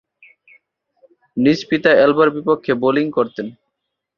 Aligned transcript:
নিজ 1.37 1.59
পিতা 1.69 1.91
অ্যালভা’র 1.97 2.29
বিপক্ষে 2.35 2.73
বোলিং 2.81 3.05
করতেন। 3.17 3.47